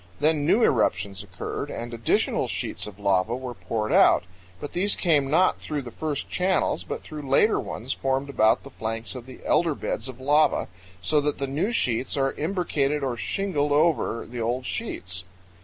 [0.19, 4.23] Then new eruptions occurred and additional sheets of lava were poured out;
[4.59, 8.71] but these came not through the first channels, but through later ones formed about the
[8.71, 10.69] flanks of the elder beds of lava,
[11.03, 15.23] so that the new sheets are imbricated or shingled over the old sheets.